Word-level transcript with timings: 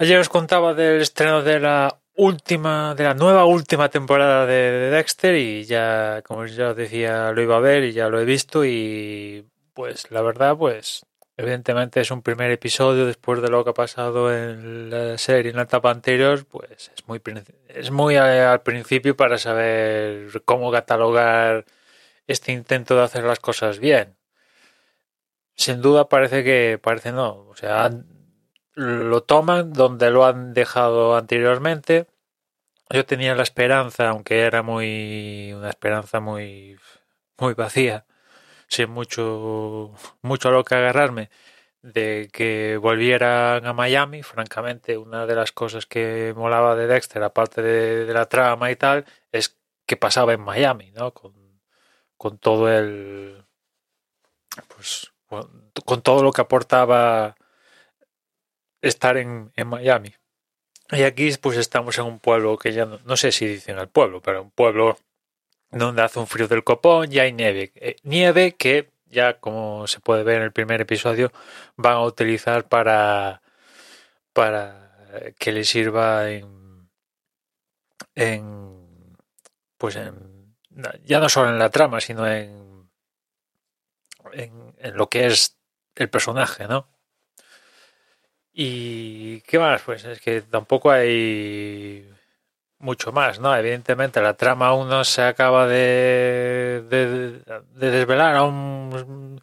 Ayer 0.00 0.18
os 0.20 0.28
contaba 0.28 0.74
del 0.74 1.00
estreno 1.00 1.42
de 1.42 1.58
la 1.58 1.98
última, 2.14 2.94
de 2.94 3.02
la 3.02 3.14
nueva 3.14 3.44
última 3.46 3.88
temporada 3.88 4.46
de, 4.46 4.90
Dexter 4.90 5.34
y 5.34 5.64
ya, 5.64 6.22
como 6.22 6.46
ya 6.46 6.70
os 6.70 6.76
decía, 6.76 7.32
lo 7.32 7.42
iba 7.42 7.56
a 7.56 7.60
ver 7.60 7.82
y 7.82 7.92
ya 7.92 8.08
lo 8.08 8.20
he 8.20 8.24
visto 8.24 8.64
y 8.64 9.44
pues 9.74 10.08
la 10.12 10.22
verdad, 10.22 10.56
pues 10.56 11.04
evidentemente 11.36 12.00
es 12.00 12.12
un 12.12 12.22
primer 12.22 12.52
episodio 12.52 13.06
después 13.06 13.42
de 13.42 13.48
lo 13.48 13.64
que 13.64 13.70
ha 13.70 13.74
pasado 13.74 14.32
en 14.32 14.88
la 14.88 15.18
serie 15.18 15.50
en 15.50 15.56
la 15.56 15.64
etapa 15.64 15.90
anterior, 15.90 16.46
pues 16.46 16.92
es 16.96 17.08
muy, 17.08 17.20
es 17.66 17.90
muy 17.90 18.16
al 18.16 18.62
principio 18.62 19.16
para 19.16 19.36
saber 19.36 20.42
cómo 20.44 20.70
catalogar 20.70 21.64
este 22.28 22.52
intento 22.52 22.94
de 22.94 23.02
hacer 23.02 23.24
las 23.24 23.40
cosas 23.40 23.80
bien. 23.80 24.16
Sin 25.56 25.82
duda 25.82 26.08
parece 26.08 26.44
que, 26.44 26.78
parece 26.80 27.10
no, 27.10 27.48
o 27.48 27.56
sea, 27.56 27.90
lo 28.78 29.22
toman 29.24 29.72
donde 29.72 30.10
lo 30.10 30.24
han 30.24 30.54
dejado 30.54 31.16
anteriormente. 31.16 32.06
Yo 32.90 33.04
tenía 33.06 33.34
la 33.34 33.42
esperanza, 33.42 34.08
aunque 34.10 34.42
era 34.42 34.62
muy 34.62 35.52
una 35.54 35.70
esperanza 35.70 36.20
muy 36.20 36.78
muy 37.38 37.54
vacía, 37.54 38.06
sin 38.68 38.90
mucho 38.90 39.92
mucho 40.22 40.48
a 40.50 40.52
lo 40.52 40.64
que 40.64 40.76
agarrarme, 40.76 41.30
de 41.82 42.30
que 42.32 42.78
volvieran 42.78 43.66
a 43.66 43.72
Miami. 43.74 44.22
Francamente, 44.22 44.98
una 44.98 45.26
de 45.26 45.36
las 45.36 45.52
cosas 45.52 45.86
que 45.86 46.34
molaba 46.36 46.76
de 46.76 46.86
Dexter, 46.86 47.22
aparte 47.22 47.62
de, 47.62 48.06
de 48.06 48.14
la 48.14 48.26
trama 48.26 48.70
y 48.70 48.76
tal, 48.76 49.06
es 49.32 49.58
que 49.86 49.96
pasaba 49.96 50.34
en 50.34 50.40
Miami, 50.42 50.92
¿no? 50.92 51.12
Con, 51.14 51.34
con 52.16 52.38
todo 52.38 52.70
el 52.72 53.44
pues 54.68 55.12
con 55.28 56.02
todo 56.02 56.22
lo 56.22 56.32
que 56.32 56.42
aportaba 56.42 57.36
estar 58.82 59.16
en, 59.16 59.52
en 59.56 59.66
Miami. 59.68 60.14
Y 60.90 61.02
aquí 61.02 61.30
pues 61.40 61.58
estamos 61.58 61.98
en 61.98 62.06
un 62.06 62.18
pueblo 62.18 62.56
que 62.58 62.72
ya 62.72 62.86
no, 62.86 63.16
sé 63.16 63.32
si 63.32 63.46
dicen 63.46 63.78
el 63.78 63.88
pueblo, 63.88 64.22
pero 64.22 64.42
un 64.42 64.50
pueblo 64.50 64.98
donde 65.70 66.02
hace 66.02 66.18
un 66.18 66.26
frío 66.26 66.48
del 66.48 66.64
copón 66.64 67.12
y 67.12 67.18
hay 67.18 67.32
nieve. 67.32 67.72
Eh, 67.74 67.96
nieve 68.04 68.56
que 68.56 68.90
ya 69.06 69.38
como 69.40 69.86
se 69.86 70.00
puede 70.00 70.24
ver 70.24 70.38
en 70.38 70.42
el 70.44 70.52
primer 70.52 70.80
episodio 70.80 71.32
van 71.76 71.94
a 71.94 72.04
utilizar 72.04 72.68
para 72.68 73.42
para 74.32 75.32
que 75.38 75.52
les 75.52 75.68
sirva 75.68 76.30
en 76.30 76.90
en 78.14 79.16
pues 79.78 79.96
en, 79.96 80.56
ya 81.04 81.20
no 81.20 81.28
solo 81.28 81.50
en 81.50 81.58
la 81.58 81.70
trama 81.70 82.00
sino 82.00 82.26
en, 82.26 82.90
en, 84.32 84.74
en 84.78 84.96
lo 84.96 85.08
que 85.08 85.26
es 85.26 85.58
el 85.94 86.08
personaje, 86.10 86.66
¿no? 86.68 86.86
Y 88.60 89.40
qué 89.42 89.60
más, 89.60 89.82
pues 89.82 90.04
es 90.04 90.20
que 90.20 90.42
tampoco 90.42 90.90
hay 90.90 92.10
mucho 92.80 93.12
más, 93.12 93.38
¿no? 93.38 93.54
Evidentemente 93.56 94.20
la 94.20 94.36
trama 94.36 94.66
aún 94.68 94.88
no 94.88 95.04
se 95.04 95.22
acaba 95.22 95.68
de, 95.68 96.82
de, 96.90 97.88
desvelar, 97.90 98.34
aún 98.34 99.40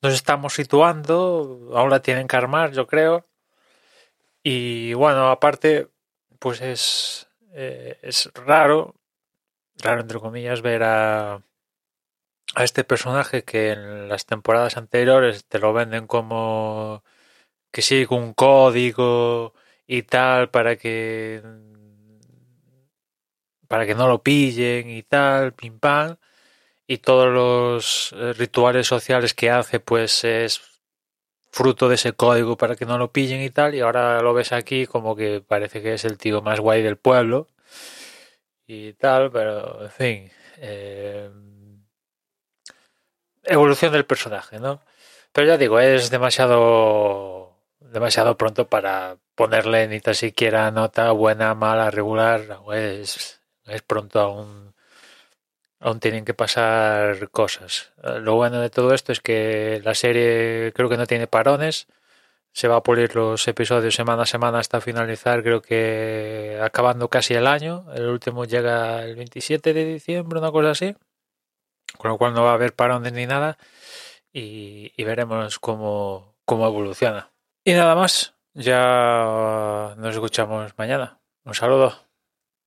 nos 0.00 0.14
estamos 0.14 0.54
situando, 0.54 1.72
aún 1.74 1.90
la 1.90 2.02
tienen 2.02 2.28
que 2.28 2.36
armar, 2.36 2.70
yo 2.70 2.86
creo. 2.86 3.26
Y 4.44 4.94
bueno, 4.94 5.30
aparte, 5.30 5.88
pues 6.38 6.60
es, 6.60 7.28
eh, 7.54 7.98
es 8.02 8.30
raro, 8.34 8.94
raro 9.78 10.02
entre 10.02 10.20
comillas, 10.20 10.62
ver 10.62 10.84
a, 10.84 11.42
a 12.54 12.64
este 12.64 12.84
personaje 12.84 13.42
que 13.44 13.72
en 13.72 14.08
las 14.08 14.26
temporadas 14.26 14.76
anteriores 14.76 15.46
te 15.46 15.58
lo 15.58 15.72
venden 15.72 16.06
como 16.06 17.02
que 17.72 17.82
sigue 17.82 18.06
un 18.10 18.34
código 18.34 19.54
y 19.86 20.02
tal 20.02 20.50
para 20.50 20.76
que 20.76 21.42
para 23.68 23.86
que 23.86 23.94
no 23.94 24.06
lo 24.08 24.22
pillen 24.22 24.90
y 24.90 25.02
tal, 25.02 25.54
pim 25.54 25.78
pam, 25.80 26.16
y 26.86 26.98
todos 26.98 27.32
los 27.32 28.12
eh, 28.12 28.34
rituales 28.34 28.86
sociales 28.86 29.34
que 29.34 29.50
hace 29.50 29.80
pues 29.80 30.24
es 30.24 30.60
fruto 31.50 31.88
de 31.88 31.96
ese 31.96 32.12
código 32.14 32.56
para 32.56 32.76
que 32.76 32.86
no 32.86 32.98
lo 32.98 33.12
pillen 33.12 33.42
y 33.42 33.50
tal, 33.50 33.74
y 33.74 33.80
ahora 33.80 34.20
lo 34.22 34.34
ves 34.34 34.52
aquí 34.52 34.86
como 34.86 35.16
que 35.16 35.42
parece 35.46 35.82
que 35.82 35.94
es 35.94 36.04
el 36.04 36.18
tío 36.18 36.42
más 36.42 36.60
guay 36.60 36.82
del 36.82 36.98
pueblo 36.98 37.48
y 38.66 38.92
tal, 38.94 39.30
pero 39.32 39.84
en 39.84 39.90
fin, 39.90 40.32
eh, 40.58 41.30
evolución 43.44 43.92
del 43.92 44.06
personaje, 44.06 44.58
¿no? 44.60 44.80
Pero 45.32 45.46
ya 45.48 45.56
digo, 45.58 45.80
es 45.80 46.10
demasiado 46.10 47.31
demasiado 47.92 48.36
pronto 48.36 48.68
para 48.68 49.18
ponerle 49.34 49.86
ni 49.88 50.00
tan 50.00 50.14
siquiera 50.14 50.70
nota 50.70 51.12
buena, 51.12 51.54
mala, 51.54 51.90
regular. 51.90 52.40
Es, 52.74 53.40
es 53.66 53.82
pronto 53.82 54.20
aún. 54.20 54.74
Aún 55.80 56.00
tienen 56.00 56.24
que 56.24 56.34
pasar 56.34 57.30
cosas. 57.30 57.92
Lo 58.02 58.36
bueno 58.36 58.60
de 58.60 58.70
todo 58.70 58.94
esto 58.94 59.12
es 59.12 59.20
que 59.20 59.80
la 59.84 59.94
serie 59.94 60.72
creo 60.74 60.88
que 60.88 60.96
no 60.96 61.06
tiene 61.06 61.26
parones. 61.26 61.88
Se 62.52 62.68
va 62.68 62.76
a 62.76 62.82
pulir 62.82 63.16
los 63.16 63.48
episodios 63.48 63.94
semana 63.94 64.22
a 64.22 64.26
semana 64.26 64.58
hasta 64.58 64.80
finalizar, 64.80 65.42
creo 65.42 65.62
que 65.62 66.58
acabando 66.62 67.08
casi 67.08 67.34
el 67.34 67.46
año. 67.46 67.86
El 67.94 68.08
último 68.08 68.44
llega 68.44 69.04
el 69.04 69.16
27 69.16 69.72
de 69.74 69.84
diciembre, 69.86 70.38
una 70.38 70.52
cosa 70.52 70.70
así. 70.70 70.94
Con 71.98 72.10
lo 72.10 72.18
cual 72.18 72.34
no 72.34 72.44
va 72.44 72.52
a 72.52 72.54
haber 72.54 72.74
parones 72.74 73.12
ni 73.12 73.26
nada. 73.26 73.58
Y, 74.32 74.92
y 74.96 75.04
veremos 75.04 75.58
cómo, 75.58 76.36
cómo 76.44 76.66
evoluciona. 76.66 77.31
Y 77.64 77.74
nada 77.74 77.94
más, 77.94 78.34
ya 78.54 79.94
nos 79.96 80.14
escuchamos 80.14 80.72
mañana. 80.76 81.20
Un 81.44 81.54
saludo. 81.54 82.11